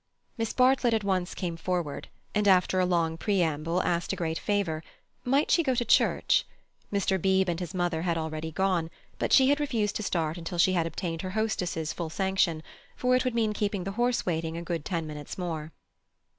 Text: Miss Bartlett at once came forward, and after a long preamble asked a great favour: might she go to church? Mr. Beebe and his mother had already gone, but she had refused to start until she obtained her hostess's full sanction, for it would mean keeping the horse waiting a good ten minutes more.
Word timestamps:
Miss 0.35 0.51
Bartlett 0.51 0.95
at 0.95 1.03
once 1.03 1.35
came 1.35 1.55
forward, 1.55 2.07
and 2.33 2.47
after 2.47 2.79
a 2.79 2.87
long 2.87 3.19
preamble 3.19 3.83
asked 3.83 4.11
a 4.11 4.15
great 4.15 4.39
favour: 4.39 4.81
might 5.23 5.51
she 5.51 5.61
go 5.61 5.75
to 5.75 5.85
church? 5.85 6.43
Mr. 6.91 7.21
Beebe 7.21 7.51
and 7.51 7.59
his 7.59 7.75
mother 7.75 8.01
had 8.01 8.17
already 8.17 8.51
gone, 8.51 8.89
but 9.19 9.31
she 9.31 9.49
had 9.49 9.59
refused 9.59 9.95
to 9.97 10.01
start 10.01 10.39
until 10.39 10.57
she 10.57 10.75
obtained 10.75 11.21
her 11.21 11.29
hostess's 11.37 11.93
full 11.93 12.09
sanction, 12.09 12.63
for 12.95 13.15
it 13.15 13.23
would 13.23 13.35
mean 13.35 13.53
keeping 13.53 13.83
the 13.83 13.91
horse 13.91 14.25
waiting 14.25 14.57
a 14.57 14.63
good 14.63 14.83
ten 14.85 15.05
minutes 15.05 15.37
more. 15.37 15.71